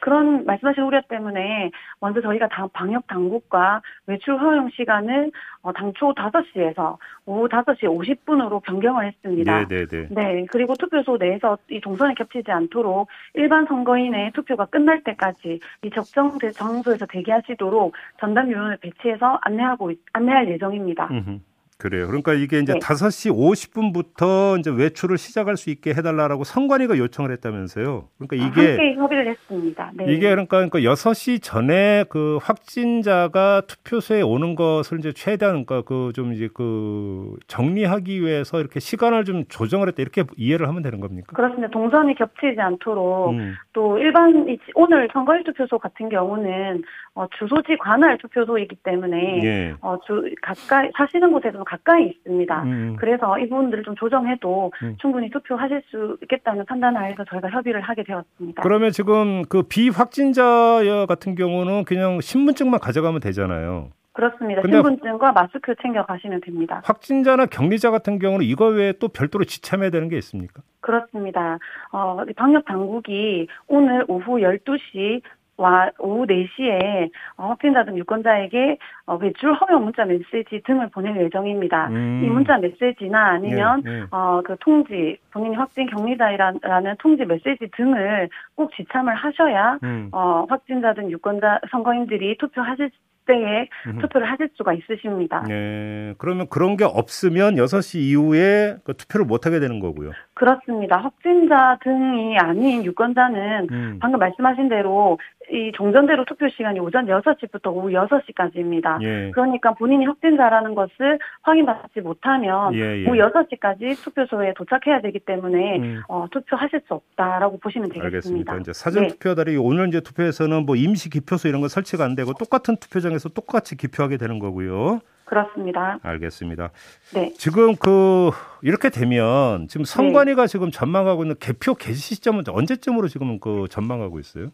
네, 0.08 0.10
그런 0.10 0.44
말씀하신 0.46 0.82
우려 0.82 1.02
때문에 1.02 1.70
먼저 2.00 2.20
저희가 2.22 2.48
당, 2.48 2.68
방역 2.70 3.06
당국과 3.06 3.82
외출 4.06 4.38
허용 4.38 4.70
시간을 4.70 5.30
어, 5.60 5.72
당초 5.72 6.14
5시에서 6.14 6.96
오후 7.26 7.46
5시 7.48 7.82
50분으로 7.82 8.62
변경을 8.62 9.06
했습니다. 9.06 9.66
네, 9.66 9.86
네, 9.86 9.86
네. 9.86 10.06
네, 10.10 10.46
그리고 10.50 10.74
투표소 10.74 11.18
내에서 11.18 11.58
이 11.70 11.80
동선이 11.80 12.14
겹치지 12.14 12.50
않도록 12.50 13.08
일반 13.34 13.66
선거인의 13.66 14.32
투표가 14.32 14.66
끝날 14.66 15.02
때까지 15.04 15.60
이 15.82 15.90
적정 15.90 16.38
장소에서 16.38 17.04
대기하시도록 17.06 17.94
전담 18.18 18.50
요원을 18.50 18.78
배치해서 18.78 19.38
안내하고 19.42 19.92
안내할 20.14 20.48
예정입니다. 20.48 21.08
음흠. 21.10 21.38
그래요. 21.78 22.08
그러니까 22.08 22.34
이게 22.34 22.58
이제 22.58 22.72
네. 22.74 22.78
5시 22.80 23.30
50분부터 23.32 24.58
이제 24.58 24.70
외출을 24.70 25.16
시작할 25.16 25.56
수 25.56 25.70
있게 25.70 25.94
해달라고 25.94 26.42
선관위가 26.44 26.98
요청을 26.98 27.30
했다면서요. 27.32 28.08
그러니까 28.18 28.44
아, 28.44 28.48
이게. 28.48 28.60
아, 28.60 28.70
함께 28.72 28.94
협의를 28.94 29.28
했습니다. 29.28 29.92
네. 29.94 30.04
이게 30.12 30.28
그러니까, 30.28 30.56
그러니까 30.68 30.80
6시 30.80 31.40
전에 31.40 32.04
그 32.08 32.38
확진자가 32.42 33.62
투표소에 33.68 34.22
오는 34.22 34.56
것을 34.56 34.98
이제 34.98 35.12
최대한 35.12 35.64
그러니까 35.64 35.82
그 35.82 36.08
좀 36.18 36.32
이제 36.32 36.48
그 36.52 37.36
정리하기 37.46 38.22
위해서 38.22 38.58
이렇게 38.58 38.80
시간을 38.80 39.24
좀 39.24 39.44
조정을 39.48 39.86
했다 39.88 40.02
이렇게 40.02 40.24
이해를 40.36 40.66
하면 40.68 40.82
되는 40.82 40.98
겁니까? 40.98 41.28
그렇습니다. 41.34 41.68
동선이 41.68 42.14
겹치지 42.16 42.60
않도록 42.60 43.30
음. 43.34 43.54
또 43.72 43.98
일반 43.98 44.46
오늘 44.74 45.08
선거일 45.12 45.44
투표소 45.44 45.78
같은 45.78 46.08
경우는 46.08 46.82
어, 47.18 47.26
주소지 47.36 47.76
관할 47.78 48.16
투표소이기 48.18 48.76
때문에 48.84 49.40
예. 49.42 49.74
어, 49.80 49.98
주, 50.06 50.22
가까이 50.40 50.88
사시는 50.96 51.32
곳에서 51.32 51.64
가까이 51.64 52.06
있습니다. 52.06 52.62
음. 52.62 52.96
그래서 52.96 53.36
이 53.40 53.48
부분들을 53.48 53.82
좀 53.82 53.96
조정해도 53.96 54.70
음. 54.84 54.96
충분히 55.00 55.28
투표하실 55.28 55.82
수 55.90 56.16
있겠다는 56.22 56.64
판단하에서 56.66 57.24
저희가 57.24 57.50
협의를 57.50 57.80
하게 57.80 58.04
되었습니다. 58.04 58.62
그러면 58.62 58.92
지금 58.92 59.42
그 59.48 59.64
비확진자 59.64 61.06
같은 61.08 61.34
경우는 61.34 61.84
그냥 61.86 62.20
신분증만 62.20 62.78
가져가면 62.78 63.18
되잖아요. 63.18 63.90
그렇습니다. 64.12 64.62
신분증과 64.62 65.30
마스크 65.30 65.74
챙겨 65.80 66.04
가시면 66.04 66.40
됩니다. 66.40 66.82
확진자나 66.84 67.46
격리자 67.46 67.92
같은 67.92 68.18
경우는 68.18 68.44
이거 68.44 68.66
외에 68.66 68.92
또 68.92 69.08
별도로 69.08 69.44
지참해야 69.44 69.90
되는 69.90 70.08
게 70.08 70.16
있습니까? 70.18 70.62
그렇습니다. 70.80 71.58
어, 71.92 72.24
방역 72.36 72.64
당국이 72.64 73.46
오늘 73.68 74.04
오후 74.08 74.38
12시 74.38 75.22
와 75.58 75.90
오후 75.98 76.24
4시에 76.24 77.10
어, 77.36 77.48
확진자 77.48 77.84
등 77.84 77.98
유권자에게 77.98 78.78
어, 79.06 79.16
외출 79.16 79.52
허용 79.54 79.84
문자 79.84 80.04
메시지 80.04 80.62
등을 80.64 80.88
보낼 80.90 81.20
예정입니다. 81.20 81.88
음. 81.88 82.22
이 82.24 82.28
문자 82.28 82.58
메시지나 82.58 83.32
아니면 83.32 83.82
네, 83.84 83.90
네. 83.90 84.06
어, 84.12 84.40
그 84.44 84.56
통지 84.60 85.18
본인이 85.32 85.56
확진 85.56 85.90
격리자라는 85.90 86.94
통지 87.00 87.24
메시지 87.24 87.68
등을 87.76 88.28
꼭 88.54 88.72
지참을 88.76 89.14
하셔야 89.16 89.78
음. 89.82 90.08
어, 90.12 90.46
확진자 90.48 90.94
등 90.94 91.10
유권자 91.10 91.60
선거인들이 91.70 92.38
투표하실 92.38 92.90
때에 93.28 93.68
음. 93.86 93.98
투표를 94.00 94.28
하실 94.28 94.48
수가 94.54 94.72
있으십니다. 94.72 95.44
네. 95.46 96.14
그러면 96.18 96.46
그런 96.48 96.76
게 96.76 96.84
없으면 96.84 97.56
6시 97.56 98.00
이후에 98.00 98.78
그 98.84 98.94
투표를 98.94 99.26
못 99.26 99.46
하게 99.46 99.60
되는 99.60 99.78
거고요. 99.78 100.12
그렇습니다. 100.34 100.96
확진자 100.96 101.78
등이 101.82 102.38
아닌 102.38 102.84
유권자는 102.84 103.68
음. 103.70 103.98
방금 104.00 104.18
말씀하신 104.18 104.68
대로 104.68 105.18
이 105.50 105.72
종전대로 105.74 106.24
투표 106.24 106.48
시간이 106.48 106.78
오전 106.80 107.06
6시부터 107.06 107.72
오후 107.72 107.88
6시까지입니다. 107.90 109.02
예. 109.02 109.30
그러니까 109.32 109.72
본인이 109.72 110.04
확진자라는 110.06 110.74
것을 110.74 111.18
확인받지 111.42 112.00
못하면 112.00 112.74
예, 112.74 113.04
예. 113.04 113.08
오후 113.08 113.16
6시까지 113.16 114.02
투표소에 114.04 114.54
도착해야 114.54 115.00
되기 115.00 115.18
때문에 115.20 115.78
음. 115.78 116.02
어, 116.08 116.26
투표하실 116.30 116.82
수 116.86 116.94
없다라고 116.94 117.58
보시면 117.58 117.88
되겠습니다. 117.88 118.06
알겠습니다. 118.06 118.56
이제 118.58 118.72
사전 118.72 119.04
네. 119.04 119.08
투표달이 119.08 119.56
오늘 119.56 119.88
이제 119.88 120.00
투표에서는 120.00 120.66
뭐 120.66 120.76
임시 120.76 121.10
기표소 121.10 121.48
이런 121.48 121.60
거 121.60 121.68
설치가 121.68 122.04
안 122.04 122.14
되고 122.14 122.32
똑같은 122.34 122.76
투표장에서 122.76 123.30
똑같이 123.30 123.76
기표하게 123.76 124.16
되는 124.16 124.38
거고요. 124.38 125.00
그렇습니다. 125.28 125.98
알겠습니다. 126.02 126.70
네. 127.14 127.32
지금 127.34 127.76
그 127.76 128.30
이렇게 128.62 128.88
되면 128.88 129.68
지금 129.68 129.84
선관위가 129.84 130.42
네. 130.42 130.46
지금 130.48 130.70
전망하고 130.70 131.22
있는 131.22 131.36
개표 131.38 131.74
개시 131.74 132.14
시점은 132.14 132.44
언제쯤으로 132.48 133.08
지금 133.08 133.38
그 133.38 133.66
전망하고 133.70 134.18
있어요? 134.20 134.48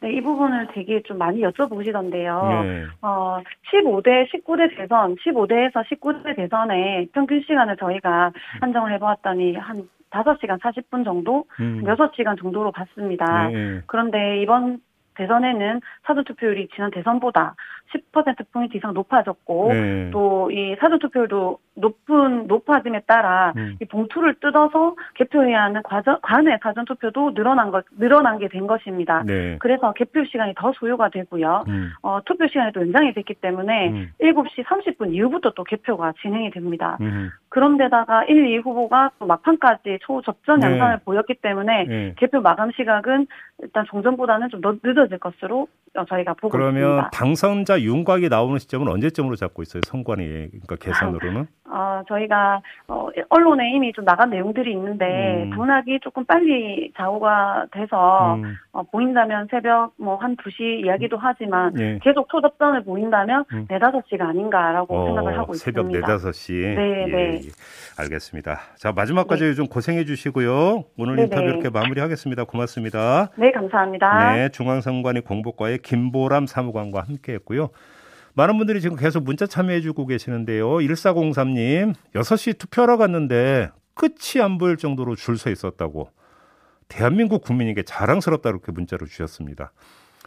네, 0.00 0.12
이 0.12 0.20
부분을 0.22 0.68
되게 0.72 1.02
좀 1.02 1.18
많이 1.18 1.40
여쭤보시던데요. 1.42 2.64
네. 2.64 2.84
어, 3.02 3.40
15대 3.72 4.30
19대 4.30 4.76
대선, 4.76 5.14
15대에서 5.16 5.84
19대 5.86 6.36
대선의 6.36 7.08
평균 7.12 7.42
시간을 7.42 7.76
저희가 7.76 8.32
한정을 8.60 8.92
해보았더니 8.94 9.56
한 9.56 9.88
5시간 10.10 10.58
40분 10.60 11.04
정도, 11.04 11.44
음. 11.60 11.82
6시간 11.84 12.38
정도로 12.40 12.72
봤습니다. 12.72 13.48
네. 13.48 13.82
그런데 13.86 14.40
이번 14.42 14.80
대선에는 15.14 15.80
사전투표율이 16.04 16.68
지난 16.74 16.90
대선보다 16.90 17.54
10%포인트 17.94 18.76
이상 18.76 18.92
높아졌고 18.92 19.72
네. 19.72 20.10
또이 20.10 20.76
사전투표율도 20.80 21.58
높은 21.76 22.46
높아짐에 22.46 23.02
따라 23.06 23.52
음. 23.56 23.76
이 23.80 23.84
봉투를 23.86 24.34
뜯어서 24.34 24.96
개표해야 25.14 25.62
하는 25.62 25.82
과정 25.82 26.18
관외 26.20 26.58
사전투표도 26.62 27.34
늘어난 27.34 27.70
것 27.70 27.84
늘어난 27.98 28.38
게 28.38 28.50
된 28.50 28.66
것입니다. 28.66 29.22
네. 29.24 29.56
그래서 29.60 29.92
개표 29.92 30.24
시간이 30.24 30.54
더 30.56 30.72
소요가 30.72 31.08
되고요. 31.08 31.64
음. 31.68 31.92
어, 32.02 32.20
투표 32.24 32.46
시간이 32.46 32.72
또 32.72 32.80
연장이 32.80 33.14
됐기 33.14 33.34
때문에 33.34 33.90
음. 33.90 34.10
7시 34.20 34.64
30분 34.64 35.14
이후부터 35.14 35.52
또 35.52 35.64
개표가 35.64 36.12
진행이 36.20 36.50
됩니다. 36.50 36.98
음. 37.00 37.30
그런데다가 37.48 38.24
1, 38.24 38.46
2 38.46 38.58
후보가 38.58 39.12
또 39.18 39.26
막판까지 39.26 39.98
초접전 40.02 40.60
네. 40.60 40.66
양상을 40.66 40.96
네. 40.96 41.04
보였기 41.04 41.34
때문에 41.34 41.84
네. 41.84 42.14
개표 42.18 42.40
마감 42.40 42.70
시각은 42.72 43.26
일단 43.62 43.84
종전보다는 43.88 44.50
좀 44.50 44.60
늦어질 44.82 45.18
것으로 45.18 45.66
저희가 46.08 46.34
보고 46.34 46.50
그러면 46.50 46.74
있습니다. 46.74 46.90
그러면 46.90 47.10
당선자 47.12 47.79
윤곽이 47.82 48.28
나오는 48.28 48.58
시점은 48.58 48.88
언제쯤으로 48.88 49.36
잡고 49.36 49.62
있어요? 49.62 49.80
선관위 49.86 50.26
그러니까 50.50 50.76
계산으로는? 50.76 51.46
어, 51.72 52.02
저희가 52.08 52.60
어, 52.88 53.08
언론에 53.28 53.72
이미 53.74 53.92
좀 53.92 54.04
나간 54.04 54.30
내용들이 54.30 54.72
있는데 54.72 55.44
음. 55.44 55.50
당락이 55.50 56.00
조금 56.02 56.24
빨리 56.24 56.92
좌우가 56.96 57.66
돼서 57.72 58.34
음. 58.34 58.56
어, 58.72 58.82
보인다면 58.82 59.48
새벽 59.50 59.92
뭐 59.96 60.20
한 60.20 60.36
2시 60.36 60.84
이야기도 60.84 61.16
하지만 61.18 61.72
예. 61.78 61.98
계속 62.02 62.28
초접전을 62.28 62.84
보인다면 62.84 63.44
음. 63.52 63.66
4, 63.68 63.78
5시가 63.78 64.20
아닌가라고 64.28 64.94
어, 64.94 65.06
생각을 65.06 65.38
하고 65.38 65.54
새벽 65.54 65.86
있습니다. 65.86 66.06
새벽 66.06 66.20
4, 66.20 66.30
5시. 66.30 66.52
네, 66.52 67.02
예, 67.02 67.06
네. 67.06 67.34
예. 67.34 67.40
알겠습니다. 67.98 68.60
자, 68.76 68.92
마지막까지 68.92 69.44
네. 69.44 69.54
좀 69.54 69.66
고생해 69.66 70.04
주시고요. 70.04 70.84
오늘 70.98 71.16
네네. 71.16 71.22
인터뷰 71.24 71.42
이렇게 71.42 71.70
마무리하겠습니다. 71.70 72.44
고맙습니다. 72.44 73.30
네, 73.36 73.50
감사합니다. 73.50 74.34
네, 74.34 74.48
중앙선관위 74.50 75.22
공보과의 75.22 75.78
김보람 75.78 76.46
사무관과 76.46 77.00
함께 77.00 77.32
했고요. 77.34 77.69
많은 78.34 78.58
분들이 78.58 78.80
지금 78.80 78.96
계속 78.96 79.24
문자 79.24 79.46
참여해주고 79.46 80.06
계시는데요. 80.06 80.68
1403님, 80.68 81.94
6시 82.14 82.58
투표하러 82.58 82.96
갔는데 82.96 83.70
끝이 83.94 84.42
안 84.42 84.58
보일 84.58 84.76
정도로 84.76 85.16
줄 85.16 85.36
서 85.36 85.50
있었다고. 85.50 86.10
대한민국 86.88 87.42
국민에게 87.42 87.82
자랑스럽다 87.82 88.50
이렇게 88.50 88.72
문자로 88.72 89.06
주셨습니다. 89.06 89.72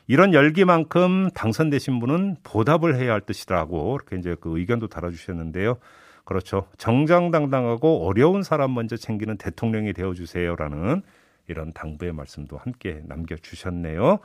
이런 0.07 0.33
열기만큼 0.33 1.29
당선되신 1.33 1.99
분은 1.99 2.37
보답을 2.43 2.95
해야 2.95 3.13
할 3.13 3.21
뜻이라고 3.21 3.95
이렇게 3.95 4.17
이제 4.17 4.35
그 4.39 4.57
의견도 4.57 4.87
달아주셨는데요. 4.87 5.77
그렇죠. 6.25 6.67
정정당당하고 6.77 8.05
어려운 8.07 8.43
사람 8.43 8.73
먼저 8.73 8.95
챙기는 8.95 9.37
대통령이 9.37 9.93
되어주세요라는 9.93 11.01
이런 11.47 11.73
당부의 11.73 12.13
말씀도 12.13 12.57
함께 12.57 13.01
남겨주셨네요. 13.05 14.19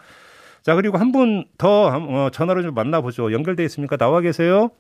자, 0.69 0.75
그리고 0.75 0.99
한 0.99 1.13
분더 1.13 1.87
어, 1.87 2.29
전화로 2.31 2.61
좀 2.61 2.75
만나보죠. 2.75 3.33
연결돼 3.33 3.65
있습니까? 3.65 3.97
나와 3.97 4.21
계세요? 4.21 4.71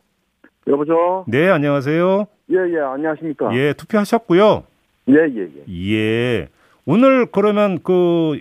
여보죠? 0.67 1.25
네, 1.27 1.49
안녕하세요. 1.49 2.27
예, 2.51 2.57
예, 2.75 2.79
안녕하십니까? 2.79 3.57
예, 3.57 3.73
투표하셨고요. 3.73 4.65
예, 5.09 5.15
예, 5.15 5.49
예. 5.67 5.95
예. 5.95 6.49
오늘 6.85 7.25
그러면 7.25 7.79
그 7.83 8.39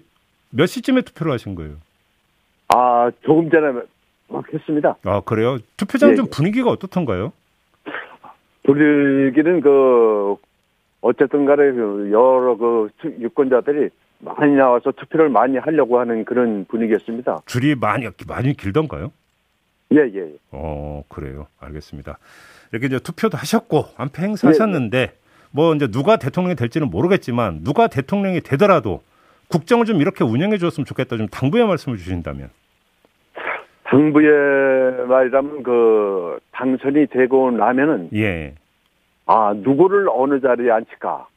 몇 0.50 0.66
시쯤에 0.66 1.04
투표를 1.04 1.32
하신 1.32 1.56
거예요? 1.56 1.76
아, 2.68 3.12
조금 3.22 3.50
전에 3.50 3.82
막 4.28 4.44
했습니다. 4.54 4.98
아, 5.06 5.22
그래요? 5.22 5.58
투표장 5.78 6.12
예, 6.12 6.16
좀 6.16 6.26
예. 6.26 6.30
분위기가 6.30 6.70
어떻던가요? 6.70 7.32
분위기는 8.64 9.62
그, 9.62 10.36
어쨌든 11.00 11.46
간에 11.46 11.72
그 11.72 12.10
여러 12.12 12.58
그 12.58 12.90
유권자들이 13.22 13.90
많이 14.20 14.56
나와서 14.56 14.92
투표를 14.92 15.30
많이 15.30 15.58
하려고 15.58 16.00
하는 16.00 16.26
그런 16.26 16.66
분위기였습니다. 16.66 17.42
줄이 17.46 17.76
많이 17.76 18.08
많이 18.28 18.56
길던가요? 18.56 19.12
예, 19.94 20.00
예, 20.00 20.20
예. 20.20 20.34
어, 20.52 21.04
그래요. 21.08 21.48
알겠습니다. 21.60 22.18
이렇게 22.72 22.88
이제 22.88 23.00
투표도 23.00 23.38
하셨고, 23.38 23.86
안패 23.98 24.24
행사하셨는데, 24.24 24.98
예, 24.98 25.02
예. 25.04 25.14
뭐 25.52 25.74
이제 25.76 25.88
누가 25.88 26.18
대통령이 26.18 26.56
될지는 26.56 26.90
모르겠지만, 26.90 27.64
누가 27.64 27.88
대통령이 27.88 28.42
되더라도 28.42 29.02
국정을 29.50 29.86
좀 29.86 30.02
이렇게 30.02 30.24
운영해 30.24 30.58
줬으면 30.58 30.86
좋겠다. 30.86 31.16
좀 31.16 31.28
당부의 31.28 31.66
말씀을 31.68 31.98
주신다면. 31.98 32.50
당부의 33.84 35.08
말이라면 35.08 35.64
그 35.64 36.40
당선이 36.52 37.08
되고 37.08 37.52
나면은 37.52 38.10
예. 38.14 38.54
아 39.26 39.54
누구를 39.56 40.08
어느 40.10 40.42
자리에 40.42 40.72
앉힐까, 40.72 41.28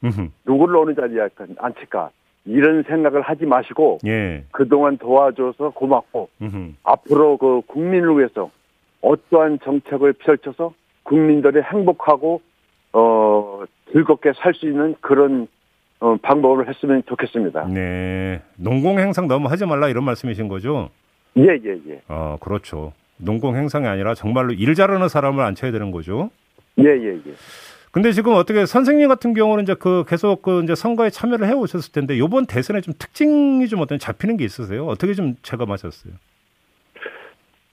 누구를 0.45 0.75
어느 0.75 0.95
자리에 0.95 1.29
앉힐까 1.57 2.09
이런 2.45 2.83
생각을 2.83 3.21
하지 3.21 3.45
마시고 3.45 3.99
예. 4.05 4.43
그동안 4.51 4.97
도와줘서 4.97 5.69
고맙고 5.71 6.29
음흠. 6.41 6.73
앞으로 6.83 7.37
그 7.37 7.61
국민을 7.67 8.17
위해서 8.17 8.49
어떠한 9.01 9.59
정책을 9.63 10.13
펼쳐서 10.13 10.73
국민들이 11.03 11.61
행복하고 11.61 12.41
어 12.93 13.63
즐겁게 13.91 14.31
살 14.35 14.53
수 14.53 14.67
있는 14.67 14.95
그런 15.01 15.47
어, 15.99 16.15
방법을 16.21 16.67
했으면 16.67 17.03
좋겠습니다. 17.07 17.67
네. 17.67 18.41
농공 18.55 18.99
행상 18.99 19.27
너무 19.27 19.47
하지 19.47 19.65
말라 19.67 19.87
이런 19.87 20.03
말씀이신 20.03 20.47
거죠? 20.47 20.89
예, 21.37 21.43
예, 21.43 21.79
예. 21.89 22.01
아, 22.07 22.37
그렇죠. 22.41 22.91
농공 23.17 23.55
행상이 23.55 23.85
아니라 23.87 24.15
정말로 24.15 24.51
일 24.51 24.73
잘하는 24.73 25.07
사람을 25.09 25.43
앉혀야 25.43 25.71
되는 25.71 25.91
거죠? 25.91 26.31
예, 26.79 26.85
예, 26.85 27.13
예. 27.15 27.33
근데 27.91 28.13
지금 28.13 28.33
어떻게 28.33 28.65
선생님 28.65 29.09
같은 29.09 29.33
경우는 29.33 29.63
이제 29.63 29.73
그 29.73 30.05
계속 30.07 30.41
그 30.41 30.63
이제 30.63 30.75
선거에 30.75 31.09
참여를 31.09 31.47
해 31.47 31.53
오셨을 31.53 31.91
텐데 31.91 32.17
요번 32.17 32.45
대선에 32.45 32.79
좀 32.81 32.93
특징이 32.97 33.67
좀 33.67 33.81
어떤 33.81 33.99
잡히는 33.99 34.37
게 34.37 34.45
있으세요? 34.45 34.85
어떻게 34.87 35.13
좀 35.13 35.35
체감하셨어요? 35.43 36.13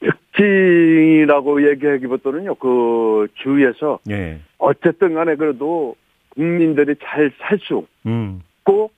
특징이라고 0.00 1.68
얘기하기보다는요, 1.70 2.56
그 2.56 3.28
주위에서 3.34 4.00
예. 4.10 4.40
어쨌든 4.58 5.14
간에 5.14 5.36
그래도 5.36 5.96
국민들이 6.30 6.94
잘 7.02 7.32
살수 7.38 7.86
음. 8.06 8.42
있고 8.60 8.90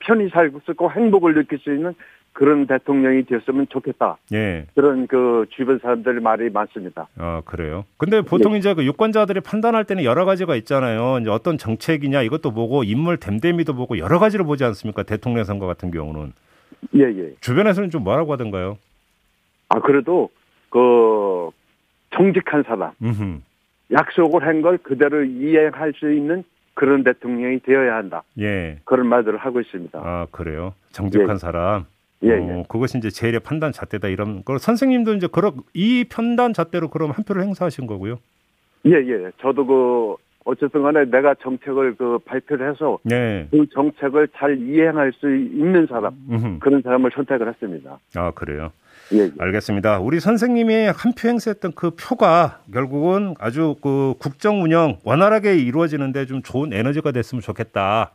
편히 0.00 0.28
살고 0.28 0.60
있고 0.70 0.90
행복을 0.90 1.34
느낄 1.34 1.58
수 1.58 1.72
있는 1.72 1.94
그런 2.32 2.66
대통령이 2.66 3.24
되었으면 3.24 3.66
좋겠다. 3.68 4.16
예. 4.32 4.64
그런 4.74 5.06
그 5.06 5.46
주변 5.50 5.78
사람들 5.78 6.20
말이 6.20 6.48
많습니다. 6.50 7.08
아 7.18 7.42
그래요. 7.44 7.84
근데 7.98 8.22
보통 8.22 8.54
예. 8.54 8.58
이제 8.58 8.72
그 8.74 8.84
유권자들이 8.84 9.40
판단할 9.40 9.84
때는 9.84 10.04
여러 10.04 10.24
가지가 10.24 10.56
있잖아요. 10.56 11.18
이제 11.20 11.30
어떤 11.30 11.58
정책이냐 11.58 12.22
이것도 12.22 12.52
보고 12.52 12.84
인물 12.84 13.18
댐댐이도 13.18 13.74
보고 13.74 13.98
여러 13.98 14.18
가지를 14.18 14.44
보지 14.46 14.64
않습니까? 14.64 15.02
대통령 15.02 15.44
선거 15.44 15.66
같은 15.66 15.90
경우는. 15.90 16.32
예 16.96 17.02
예. 17.02 17.34
주변에서는 17.40 17.90
좀 17.90 18.02
뭐라고 18.04 18.32
하던가요? 18.32 18.78
아 19.68 19.78
그래도 19.80 20.30
그 20.70 21.50
정직한 22.10 22.62
사람, 22.62 22.92
음흠. 23.02 23.40
약속을 23.92 24.46
한 24.46 24.62
걸 24.62 24.78
그대로 24.78 25.22
이행할 25.24 25.92
수 25.96 26.10
있는 26.12 26.44
그런 26.74 27.04
대통령이 27.04 27.60
되어야 27.60 27.96
한다. 27.96 28.22
예. 28.40 28.78
그런 28.84 29.06
말들을 29.06 29.38
하고 29.38 29.60
있습니다. 29.60 29.98
아 30.02 30.26
그래요. 30.30 30.72
정직한 30.92 31.32
예. 31.34 31.36
사람. 31.36 31.84
예, 32.24 32.28
예. 32.28 32.34
어, 32.34 32.64
그것이 32.68 32.98
이제 32.98 33.10
제일의 33.10 33.40
판단 33.40 33.72
잣대다 33.72 34.08
이런 34.08 34.44
걸 34.44 34.58
선생님도 34.58 35.14
이제 35.14 35.26
그런 35.30 35.54
이 35.74 36.04
판단 36.08 36.52
잣대로 36.52 36.88
그럼 36.88 37.10
한 37.10 37.24
표를 37.24 37.42
행사하신 37.42 37.86
거고요. 37.86 38.18
예, 38.86 38.92
예. 38.92 39.30
저도 39.40 39.66
그 39.66 40.16
어쨌든 40.44 40.82
간에 40.82 41.04
내가 41.04 41.34
정책을 41.40 41.94
그 41.96 42.18
발표를 42.24 42.70
해서 42.70 42.98
네. 43.04 43.46
그 43.50 43.64
정책을 43.72 44.28
잘 44.36 44.58
이행할 44.60 45.12
수 45.12 45.32
있는 45.32 45.86
사람 45.86 46.14
음흠. 46.30 46.58
그런 46.58 46.82
사람을 46.82 47.10
선택을 47.14 47.48
했습니다. 47.48 47.98
아, 48.16 48.30
그래요. 48.32 48.72
예, 49.12 49.18
예. 49.18 49.30
알겠습니다. 49.38 50.00
우리 50.00 50.18
선생님이 50.20 50.86
한 50.86 51.12
표 51.16 51.28
행사했던 51.28 51.72
그 51.76 51.90
표가 51.90 52.60
결국은 52.72 53.34
아주 53.38 53.76
그 53.82 54.14
국정 54.18 54.62
운영 54.62 54.98
원활하게 55.04 55.58
이루어지는데 55.58 56.26
좀 56.26 56.42
좋은 56.42 56.72
에너지가 56.72 57.12
됐으면 57.12 57.40
좋겠다. 57.42 58.12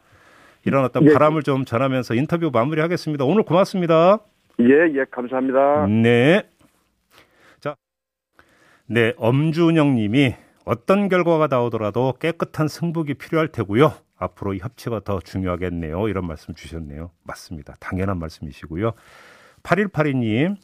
이런 0.67 0.83
어떤 0.83 1.05
예. 1.05 1.13
바람을 1.13 1.43
좀 1.43 1.63
전하면서 1.63 2.13
인터뷰 2.15 2.51
마무리하겠습니다. 2.53 3.23
오늘 3.23 3.43
고맙습니다. 3.43 4.19
예, 4.59 4.65
예, 4.65 5.05
감사합니다. 5.09 5.87
네. 5.87 6.43
자, 7.61 7.75
네, 8.85 9.13
엄준영 9.17 9.95
님이 9.95 10.35
어떤 10.65 11.07
결과가 11.07 11.47
나오더라도 11.47 12.13
깨끗한 12.19 12.67
승복이 12.67 13.13
필요할 13.13 13.47
테고요. 13.47 13.93
앞으로 14.17 14.53
이 14.55 14.59
협치가 14.59 14.99
더 14.99 15.19
중요하겠네요. 15.19 16.09
이런 16.09 16.27
말씀 16.27 16.53
주셨네요. 16.53 17.11
맞습니다. 17.23 17.75
당연한 17.79 18.19
말씀이시고요. 18.19 18.91
8182님, 19.63 20.57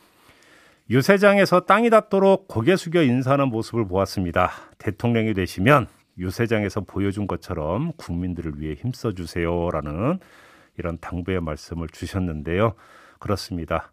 유세장에서 0.90 1.62
땅이 1.62 1.90
닿도록 1.92 2.50
고개 2.50 2.76
숙여 2.76 3.04
인사하는 3.04 3.48
모습을 3.48 3.88
보았습니다. 3.88 4.52
대통령이 4.80 5.34
되시면 5.34 5.88
유세장에서 6.18 6.82
보여준 6.82 7.28
것처럼 7.28 7.92
국민들을 7.94 8.60
위해 8.60 8.76
힘써 8.76 9.14
주세요라는 9.14 10.20
이런 10.78 10.98
당부의 11.00 11.42
말씀을 11.42 11.88
주셨는데요. 11.90 12.74
그렇습니다. 13.20 13.92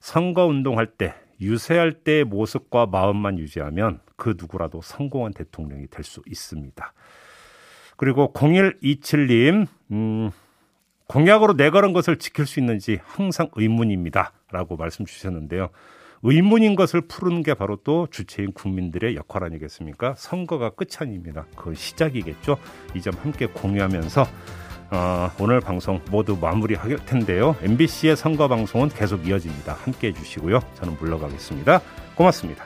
선거 0.00 0.46
운동할 0.46 0.86
때 0.86 1.14
유세할 1.40 1.92
때의 1.92 2.24
모습과 2.24 2.86
마음만 2.86 3.38
유지하면 3.38 4.00
그 4.16 4.34
누구라도 4.38 4.80
성공한 4.82 5.32
대통령이 5.32 5.86
될 5.88 6.04
수 6.04 6.22
있습니다. 6.26 6.92
그리고 7.96 8.32
0127님, 8.34 9.66
음, 9.92 10.30
공약으로 11.08 11.54
내걸은 11.54 11.92
것을 11.92 12.18
지킬 12.18 12.46
수 12.46 12.60
있는지 12.60 12.98
항상 13.04 13.48
의문입니다. 13.54 14.32
라고 14.50 14.76
말씀 14.76 15.04
주셨는데요. 15.04 15.70
의문인 16.24 16.74
것을 16.74 17.02
푸는 17.02 17.42
게 17.42 17.54
바로 17.54 17.76
또 17.84 18.08
주체인 18.10 18.52
국민들의 18.52 19.14
역할 19.14 19.44
아니겠습니까? 19.44 20.14
선거가 20.16 20.70
끝이 20.70 20.90
아닙니다. 20.98 21.46
그건 21.54 21.74
시작이겠죠. 21.74 22.56
이 22.94 23.00
점 23.00 23.12
함께 23.22 23.46
공유하면서 23.46 24.26
어, 24.90 25.30
오늘 25.40 25.60
방송 25.60 26.00
모두 26.10 26.36
마무리할 26.40 26.96
텐데요. 27.04 27.56
MBC의 27.62 28.16
선거 28.16 28.48
방송은 28.48 28.88
계속 28.88 29.26
이어집니다. 29.26 29.74
함께 29.74 30.08
해주시고요. 30.08 30.60
저는 30.74 30.96
물러가겠습니다. 30.98 31.80
고맙습니다. 32.14 32.64